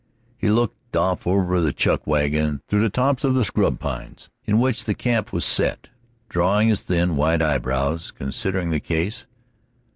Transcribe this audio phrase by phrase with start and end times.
[0.35, 4.59] He looked off over the chuck wagon, through the tops of the scrub pines in
[4.59, 5.89] which the camp was set,
[6.27, 9.27] drawing his thin, white eyebrows, considering the case.